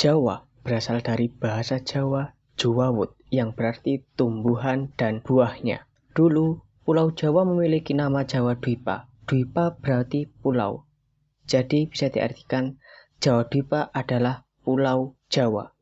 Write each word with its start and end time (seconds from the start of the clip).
Jawa 0.00 0.48
berasal 0.64 1.04
dari 1.04 1.28
bahasa 1.28 1.76
Jawa 1.76 2.32
Jawawut 2.56 3.20
yang 3.28 3.52
berarti 3.52 4.00
tumbuhan 4.16 4.96
dan 4.96 5.20
buahnya. 5.20 5.84
Dulu, 6.16 6.64
Pulau 6.88 7.12
Jawa 7.12 7.44
memiliki 7.44 7.92
nama 7.92 8.24
Jawa 8.24 8.56
Dwipa. 8.56 9.12
Dwipa 9.28 9.76
berarti 9.76 10.24
pulau. 10.40 10.88
Jadi 11.44 11.84
bisa 11.84 12.08
diartikan 12.08 12.80
Jawa 13.20 13.44
Dwipa 13.44 13.92
adalah 13.92 14.48
Pulau 14.64 15.20
Jawa. 15.28 15.76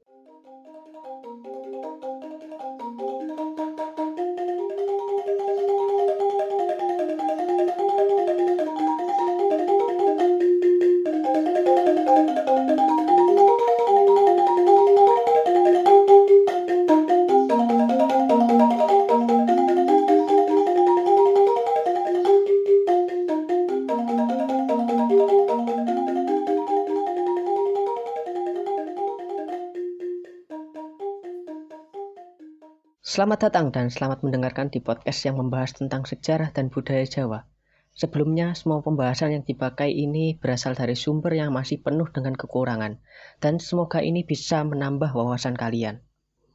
Selamat 33.08 33.48
datang 33.48 33.72
dan 33.72 33.88
selamat 33.88 34.20
mendengarkan 34.20 34.68
di 34.68 34.84
podcast 34.84 35.24
yang 35.24 35.40
membahas 35.40 35.72
tentang 35.72 36.04
sejarah 36.04 36.52
dan 36.52 36.68
budaya 36.68 37.08
Jawa. 37.08 37.48
Sebelumnya, 37.96 38.52
semua 38.52 38.84
pembahasan 38.84 39.32
yang 39.32 39.48
dipakai 39.48 39.96
ini 39.96 40.36
berasal 40.36 40.76
dari 40.76 40.92
sumber 40.92 41.32
yang 41.32 41.48
masih 41.56 41.80
penuh 41.80 42.04
dengan 42.12 42.36
kekurangan, 42.36 43.00
dan 43.40 43.64
semoga 43.64 44.04
ini 44.04 44.28
bisa 44.28 44.60
menambah 44.60 45.08
wawasan 45.16 45.56
kalian. 45.56 46.04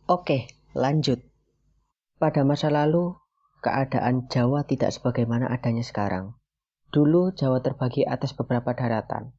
Oke, 0.05 0.45
lanjut. 0.77 1.25
Pada 2.21 2.45
masa 2.45 2.69
lalu, 2.69 3.17
keadaan 3.65 4.29
Jawa 4.29 4.61
tidak 4.69 4.93
sebagaimana 4.93 5.49
adanya 5.49 5.81
sekarang. 5.81 6.37
Dulu, 6.93 7.33
Jawa 7.33 7.65
terbagi 7.65 8.05
atas 8.05 8.37
beberapa 8.37 8.77
daratan. 8.77 9.33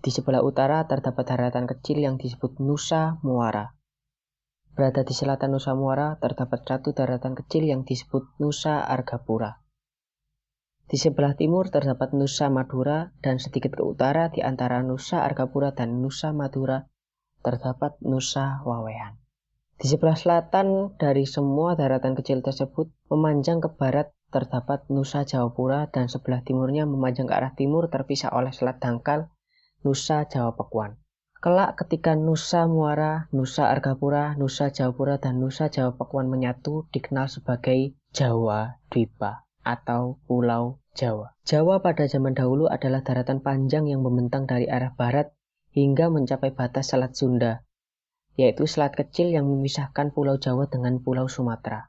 Di 0.00 0.08
sebelah 0.08 0.40
utara 0.40 0.80
terdapat 0.88 1.28
daratan 1.28 1.68
kecil 1.68 2.00
yang 2.00 2.16
disebut 2.16 2.56
Nusa 2.56 3.20
Muara. 3.20 3.76
Berada 4.74 5.06
di 5.06 5.14
selatan 5.14 5.54
Nusa 5.54 5.72
Muara 5.72 6.18
terdapat 6.18 6.64
satu 6.66 6.96
daratan 6.96 7.36
kecil 7.38 7.68
yang 7.68 7.86
disebut 7.86 8.26
Nusa 8.42 8.84
Argapura. 8.84 9.62
Di 10.88 10.96
sebelah 10.96 11.36
timur 11.36 11.68
terdapat 11.68 12.16
Nusa 12.16 12.48
Madura 12.48 13.12
dan 13.20 13.36
sedikit 13.36 13.76
ke 13.76 13.84
utara 13.84 14.32
di 14.32 14.40
antara 14.40 14.80
Nusa 14.80 15.20
Argapura 15.20 15.76
dan 15.76 16.00
Nusa 16.00 16.32
Madura 16.32 16.88
terdapat 17.44 18.00
Nusa 18.00 18.64
Wawean. 18.64 19.20
Di 19.78 19.86
sebelah 19.86 20.18
selatan 20.18 20.98
dari 20.98 21.22
semua 21.22 21.78
daratan 21.78 22.18
kecil 22.18 22.42
tersebut 22.42 22.90
memanjang 23.12 23.62
ke 23.62 23.70
barat 23.70 24.10
terdapat 24.28 24.84
Nusa 24.90 25.22
Jawapura 25.22 25.86
dan 25.88 26.10
sebelah 26.10 26.42
timurnya 26.42 26.82
memanjang 26.82 27.30
ke 27.30 27.34
arah 27.36 27.54
timur 27.54 27.86
terpisah 27.86 28.34
oleh 28.34 28.50
selat 28.50 28.82
dangkal 28.82 29.30
Nusa 29.86 30.26
Jawa 30.26 30.58
Pekuan. 30.58 30.98
Kelak 31.38 31.78
ketika 31.78 32.18
Nusa 32.18 32.66
Muara, 32.66 33.30
Nusa 33.30 33.70
Argapura, 33.70 34.34
Nusa 34.34 34.74
Jawapura, 34.74 35.22
dan 35.22 35.38
Nusa 35.38 35.70
Jawa 35.70 35.94
Pakuan 35.94 36.26
menyatu 36.26 36.90
dikenal 36.90 37.30
sebagai 37.30 37.94
Jawa 38.10 38.82
Dwipa 38.90 39.46
atau 39.62 40.18
Pulau 40.26 40.82
Jawa. 40.98 41.38
Jawa 41.46 41.78
pada 41.78 42.10
zaman 42.10 42.34
dahulu 42.34 42.66
adalah 42.66 43.06
daratan 43.06 43.38
panjang 43.38 43.86
yang 43.86 44.02
membentang 44.02 44.50
dari 44.50 44.66
arah 44.66 44.90
barat 44.98 45.30
hingga 45.70 46.10
mencapai 46.10 46.50
batas 46.50 46.90
Selat 46.90 47.14
Sunda, 47.14 47.62
yaitu 48.34 48.66
selat 48.66 48.98
kecil 48.98 49.30
yang 49.30 49.46
memisahkan 49.46 50.10
Pulau 50.10 50.42
Jawa 50.42 50.66
dengan 50.66 50.98
Pulau 50.98 51.30
Sumatera. 51.30 51.86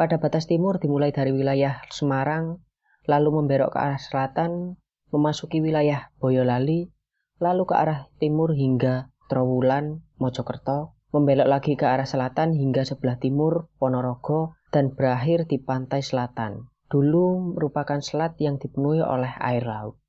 Pada 0.00 0.16
batas 0.16 0.48
timur 0.48 0.80
dimulai 0.80 1.12
dari 1.12 1.36
wilayah 1.36 1.84
Semarang, 1.92 2.64
lalu 3.04 3.36
membelok 3.36 3.76
ke 3.76 3.78
arah 3.84 4.00
selatan, 4.00 4.80
memasuki 5.12 5.60
wilayah 5.60 6.08
Boyolali, 6.16 6.88
lalu 7.38 7.66
ke 7.66 7.74
arah 7.74 8.10
timur 8.18 8.54
hingga 8.54 9.10
Trowulan, 9.28 10.00
Mojokerto, 10.16 10.96
membelok 11.12 11.48
lagi 11.48 11.72
ke 11.76 11.84
arah 11.84 12.08
selatan 12.08 12.56
hingga 12.56 12.84
sebelah 12.84 13.20
timur 13.20 13.68
Ponorogo, 13.76 14.56
dan 14.68 14.92
berakhir 14.92 15.48
di 15.48 15.60
pantai 15.60 16.04
selatan. 16.04 16.68
Dulu 16.88 17.56
merupakan 17.56 18.00
selat 18.00 18.36
yang 18.40 18.56
dipenuhi 18.56 19.04
oleh 19.04 19.32
air 19.40 19.64
laut. 19.64 20.00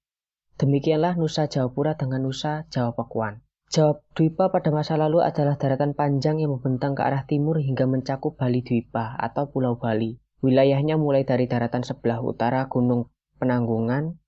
Demikianlah 0.60 1.16
Nusa 1.16 1.48
Jawapura 1.48 1.96
dengan 1.96 2.24
Nusa 2.24 2.68
Jawa 2.72 2.96
Pakuan. 2.96 3.44
Jawa 3.72 4.00
Dwipa 4.16 4.52
pada 4.52 4.72
masa 4.72 4.96
lalu 5.00 5.24
adalah 5.24 5.56
daratan 5.56 5.96
panjang 5.96 6.40
yang 6.40 6.56
membentang 6.56 6.96
ke 6.96 7.04
arah 7.04 7.24
timur 7.24 7.60
hingga 7.60 7.88
mencakup 7.88 8.36
Bali 8.36 8.64
Dwipa 8.64 9.16
atau 9.16 9.48
Pulau 9.48 9.80
Bali. 9.80 10.20
Wilayahnya 10.40 10.96
mulai 10.96 11.28
dari 11.28 11.52
daratan 11.52 11.84
sebelah 11.84 12.24
utara 12.24 12.68
Gunung 12.72 13.12
Penanggungan, 13.40 14.20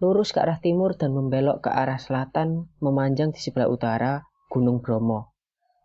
lurus 0.00 0.32
ke 0.32 0.40
arah 0.40 0.56
timur 0.64 0.96
dan 0.96 1.12
membelok 1.12 1.68
ke 1.68 1.70
arah 1.70 2.00
selatan 2.00 2.72
memanjang 2.80 3.36
di 3.36 3.40
sebelah 3.40 3.68
utara 3.68 4.24
Gunung 4.48 4.80
Bromo. 4.80 5.36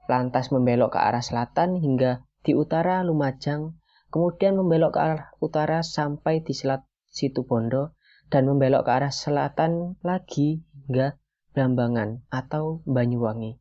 Lantas 0.08 0.56
membelok 0.56 0.96
ke 0.96 1.00
arah 1.04 1.20
selatan 1.20 1.76
hingga 1.76 2.24
di 2.48 2.56
utara 2.56 3.04
Lumajang, 3.04 3.76
kemudian 4.08 4.56
membelok 4.56 4.96
ke 4.96 5.00
arah 5.04 5.24
utara 5.44 5.84
sampai 5.84 6.40
di 6.40 6.56
Selat 6.56 6.88
Situbondo 7.12 8.00
dan 8.32 8.48
membelok 8.48 8.88
ke 8.88 8.92
arah 8.96 9.12
selatan 9.12 10.00
lagi 10.00 10.64
hingga 10.88 11.20
Blambangan 11.52 12.24
atau 12.32 12.84
Banyuwangi. 12.88 13.60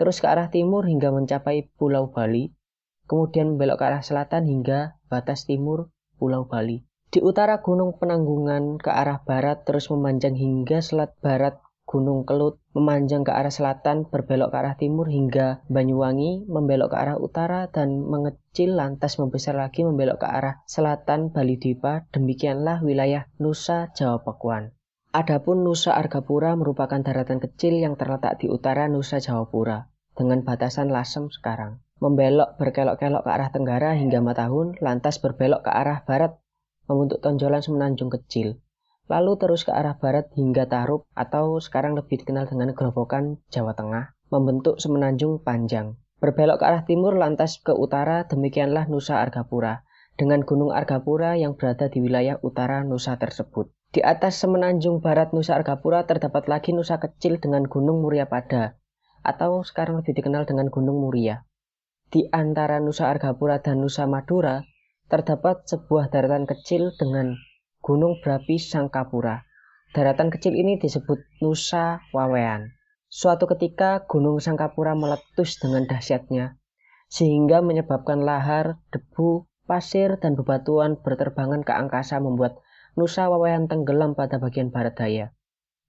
Terus 0.00 0.24
ke 0.24 0.28
arah 0.32 0.48
timur 0.48 0.88
hingga 0.88 1.12
mencapai 1.12 1.72
Pulau 1.76 2.08
Bali, 2.08 2.52
kemudian 3.04 3.52
membelok 3.52 3.80
ke 3.80 3.84
arah 3.84 4.04
selatan 4.04 4.48
hingga 4.48 4.96
batas 5.12 5.44
timur 5.44 5.92
Pulau 6.16 6.48
Bali. 6.48 6.88
Di 7.10 7.18
utara 7.18 7.58
Gunung 7.58 7.98
Penanggungan 7.98 8.78
ke 8.78 8.86
arah 8.86 9.18
barat 9.26 9.66
terus 9.66 9.90
memanjang 9.90 10.38
hingga 10.38 10.78
selat 10.78 11.10
barat 11.18 11.58
Gunung 11.82 12.22
Kelut, 12.22 12.62
memanjang 12.70 13.26
ke 13.26 13.34
arah 13.34 13.50
selatan 13.50 14.06
berbelok 14.06 14.54
ke 14.54 14.56
arah 14.62 14.78
timur 14.78 15.10
hingga 15.10 15.58
Banyuwangi, 15.66 16.46
membelok 16.46 16.94
ke 16.94 16.96
arah 17.02 17.18
utara 17.18 17.66
dan 17.66 18.06
mengecil 18.06 18.78
lantas 18.78 19.18
membesar 19.18 19.58
lagi 19.58 19.82
membelok 19.82 20.22
ke 20.22 20.26
arah 20.30 20.62
selatan 20.70 21.34
Bali 21.34 21.58
Dipa. 21.58 22.06
Demikianlah 22.14 22.78
wilayah 22.78 23.26
Nusa 23.42 23.90
Jawa 23.90 24.22
Pakuan. 24.22 24.70
Adapun 25.10 25.66
Nusa 25.66 25.98
Argapura 25.98 26.54
merupakan 26.54 27.02
daratan 27.02 27.42
kecil 27.42 27.82
yang 27.82 27.98
terletak 27.98 28.38
di 28.38 28.46
utara 28.46 28.86
Nusa 28.86 29.18
Jawapura 29.18 29.90
dengan 30.14 30.46
batasan 30.46 30.94
Lasem 30.94 31.26
sekarang. 31.26 31.82
Membelok 31.98 32.54
berkelok-kelok 32.54 33.26
ke 33.26 33.30
arah 33.34 33.50
tenggara 33.50 33.98
hingga 33.98 34.22
Matahun, 34.22 34.78
lantas 34.78 35.18
berbelok 35.18 35.66
ke 35.66 35.74
arah 35.74 36.06
barat 36.06 36.38
membentuk 36.90 37.22
tonjolan 37.22 37.62
semenanjung 37.62 38.10
kecil, 38.10 38.58
lalu 39.06 39.38
terus 39.38 39.62
ke 39.62 39.70
arah 39.70 39.94
barat 39.94 40.26
hingga 40.34 40.66
Tarup 40.66 41.06
atau 41.14 41.62
sekarang 41.62 41.94
lebih 41.94 42.18
dikenal 42.26 42.50
dengan 42.50 42.74
Gerobokan 42.74 43.38
Jawa 43.54 43.78
Tengah, 43.78 44.18
membentuk 44.34 44.82
semenanjung 44.82 45.38
panjang. 45.46 45.94
Berbelok 46.18 46.58
ke 46.58 46.64
arah 46.66 46.82
timur 46.82 47.14
lantas 47.14 47.62
ke 47.62 47.70
utara, 47.70 48.26
demikianlah 48.26 48.90
Nusa 48.90 49.22
Argapura, 49.22 49.86
dengan 50.18 50.42
Gunung 50.42 50.74
Argapura 50.74 51.38
yang 51.38 51.54
berada 51.54 51.86
di 51.86 52.02
wilayah 52.02 52.42
utara 52.42 52.82
Nusa 52.82 53.16
tersebut. 53.16 53.70
Di 53.90 54.02
atas 54.02 54.38
semenanjung 54.42 54.98
barat 54.98 55.30
Nusa 55.30 55.54
Argapura 55.54 56.04
terdapat 56.04 56.50
lagi 56.50 56.74
Nusa 56.74 56.98
kecil 56.98 57.38
dengan 57.38 57.64
Gunung 57.70 58.02
Muria 58.02 58.26
Pada, 58.26 58.78
atau 59.22 59.62
sekarang 59.62 60.02
lebih 60.02 60.12
dikenal 60.18 60.44
dengan 60.44 60.68
Gunung 60.68 60.98
Muria. 61.00 61.46
Di 62.10 62.26
antara 62.34 62.82
Nusa 62.82 63.06
Argapura 63.06 63.62
dan 63.62 63.78
Nusa 63.78 64.04
Madura 64.04 64.66
terdapat 65.10 65.66
sebuah 65.66 66.06
daratan 66.14 66.46
kecil 66.46 66.94
dengan 66.94 67.34
gunung 67.82 68.22
berapi 68.22 68.62
Sangkapura. 68.62 69.42
Daratan 69.90 70.30
kecil 70.30 70.54
ini 70.54 70.78
disebut 70.78 71.18
Nusa 71.42 71.98
Wawean. 72.14 72.78
Suatu 73.10 73.50
ketika 73.50 74.06
gunung 74.06 74.38
Sangkapura 74.38 74.94
meletus 74.94 75.58
dengan 75.58 75.90
dahsyatnya, 75.90 76.62
sehingga 77.10 77.58
menyebabkan 77.58 78.22
lahar, 78.22 78.78
debu, 78.94 79.50
pasir, 79.66 80.22
dan 80.22 80.38
bebatuan 80.38 80.94
berterbangan 81.02 81.66
ke 81.66 81.74
angkasa 81.74 82.22
membuat 82.22 82.62
Nusa 82.94 83.26
Wawean 83.26 83.66
tenggelam 83.66 84.14
pada 84.14 84.38
bagian 84.38 84.70
barat 84.70 84.94
daya. 84.94 85.26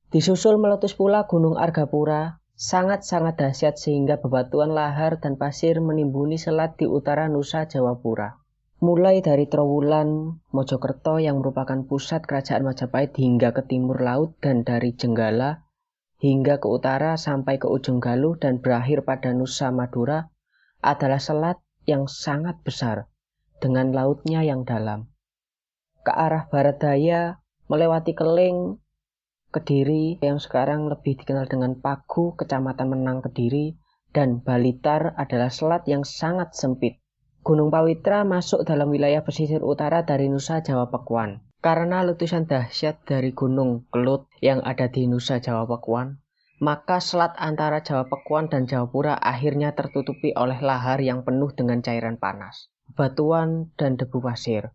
Disusul 0.10 0.58
meletus 0.58 0.98
pula 0.98 1.30
gunung 1.30 1.62
Argapura, 1.62 2.42
sangat-sangat 2.58 3.38
dahsyat 3.38 3.78
sehingga 3.78 4.18
bebatuan 4.18 4.74
lahar 4.74 5.22
dan 5.22 5.38
pasir 5.38 5.78
menimbuni 5.78 6.42
selat 6.42 6.74
di 6.82 6.90
utara 6.90 7.30
Nusa 7.30 7.70
Jawapura 7.70 8.41
mulai 8.82 9.22
dari 9.22 9.46
Trowulan, 9.46 10.42
Mojokerto 10.50 11.22
yang 11.22 11.38
merupakan 11.38 11.86
pusat 11.86 12.26
kerajaan 12.26 12.66
Majapahit 12.66 13.14
hingga 13.14 13.54
ke 13.54 13.62
timur 13.70 14.02
laut 14.02 14.34
dan 14.42 14.66
dari 14.66 14.98
Jenggala 14.98 15.62
hingga 16.18 16.58
ke 16.58 16.66
utara 16.70 17.14
sampai 17.14 17.62
ke 17.62 17.70
ujung 17.70 18.02
Galuh 18.02 18.38
dan 18.42 18.58
berakhir 18.58 19.06
pada 19.06 19.34
Nusa 19.38 19.70
Madura 19.70 20.30
adalah 20.82 21.22
selat 21.22 21.62
yang 21.86 22.10
sangat 22.10 22.62
besar 22.66 23.10
dengan 23.62 23.94
lautnya 23.94 24.42
yang 24.42 24.66
dalam. 24.66 25.14
Ke 26.02 26.14
arah 26.14 26.50
barat 26.50 26.82
daya 26.82 27.42
melewati 27.70 28.18
Keling, 28.18 28.82
Kediri 29.54 30.18
yang 30.26 30.42
sekarang 30.42 30.90
lebih 30.90 31.22
dikenal 31.22 31.46
dengan 31.46 31.78
Pagu, 31.78 32.34
Kecamatan 32.34 32.98
Menang 32.98 33.22
Kediri, 33.22 33.78
dan 34.10 34.42
Balitar 34.42 35.14
adalah 35.20 35.54
selat 35.54 35.86
yang 35.86 36.02
sangat 36.02 36.58
sempit. 36.58 36.98
Gunung 37.42 37.74
Pawitra 37.74 38.22
masuk 38.22 38.62
dalam 38.70 38.94
wilayah 38.94 39.26
pesisir 39.26 39.66
utara 39.66 40.06
dari 40.06 40.30
Nusa 40.30 40.62
Jawa 40.62 40.94
Pekuan. 40.94 41.42
Karena 41.58 42.06
letusan 42.06 42.46
dahsyat 42.46 43.02
dari 43.02 43.34
Gunung 43.34 43.90
Kelut 43.90 44.30
yang 44.46 44.62
ada 44.62 44.86
di 44.90 45.10
Nusa 45.10 45.42
Jawa 45.42 45.66
Pekuan, 45.66 46.22
maka 46.62 47.02
selat 47.02 47.34
antara 47.42 47.82
Jawa 47.82 48.06
Pekuan 48.06 48.46
dan 48.46 48.70
Jawapura 48.70 49.18
akhirnya 49.18 49.74
tertutupi 49.74 50.38
oleh 50.38 50.62
lahar 50.62 51.02
yang 51.02 51.26
penuh 51.26 51.50
dengan 51.54 51.82
cairan 51.82 52.22
panas, 52.22 52.70
batuan, 52.94 53.74
dan 53.74 53.98
debu 53.98 54.22
pasir 54.22 54.70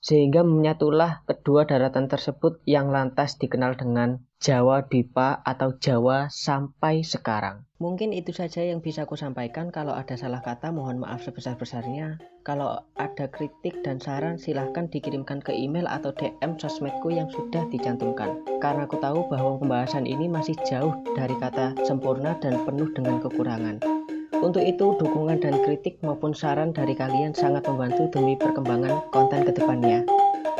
sehingga 0.00 0.40
menyatulah 0.40 1.22
kedua 1.28 1.68
daratan 1.68 2.08
tersebut 2.08 2.64
yang 2.64 2.88
lantas 2.88 3.36
dikenal 3.36 3.76
dengan 3.76 4.24
Jawa 4.40 4.88
Dipa 4.88 5.44
atau 5.44 5.76
Jawa 5.76 6.32
sampai 6.32 7.04
sekarang. 7.04 7.68
Mungkin 7.76 8.16
itu 8.16 8.32
saja 8.32 8.64
yang 8.64 8.80
bisa 8.80 9.04
aku 9.04 9.16
sampaikan. 9.16 9.68
Kalau 9.68 9.92
ada 9.92 10.16
salah 10.16 10.40
kata, 10.40 10.72
mohon 10.72 11.00
maaf 11.00 11.24
sebesar-besarnya. 11.24 12.16
Kalau 12.40 12.88
ada 12.96 13.28
kritik 13.28 13.84
dan 13.84 14.00
saran, 14.00 14.40
silahkan 14.40 14.88
dikirimkan 14.88 15.44
ke 15.44 15.52
email 15.52 15.84
atau 15.84 16.12
DM 16.16 16.56
sosmedku 16.56 17.12
yang 17.12 17.28
sudah 17.28 17.68
dicantumkan. 17.68 18.40
Karena 18.64 18.88
aku 18.88 18.96
tahu 19.00 19.28
bahwa 19.28 19.60
pembahasan 19.60 20.08
ini 20.08 20.28
masih 20.28 20.56
jauh 20.64 20.96
dari 21.12 21.36
kata 21.36 21.76
sempurna 21.84 22.36
dan 22.40 22.64
penuh 22.64 22.88
dengan 22.96 23.20
kekurangan. 23.20 23.99
Untuk 24.40 24.64
itu, 24.64 24.96
dukungan 24.96 25.44
dan 25.44 25.60
kritik 25.68 26.00
maupun 26.00 26.32
saran 26.32 26.72
dari 26.72 26.96
kalian 26.96 27.36
sangat 27.36 27.68
membantu 27.68 28.08
demi 28.08 28.40
perkembangan 28.40 29.04
konten 29.12 29.44
ke 29.44 29.52
depannya. 29.52 30.00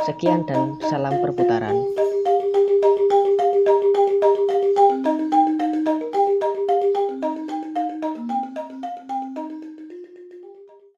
Sekian 0.05 0.45
dan 0.45 0.77
salam 0.93 1.17
perputaran. 1.25 1.77